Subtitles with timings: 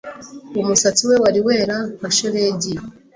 [0.61, 2.73] Umusatsi we wari wera nka shelegi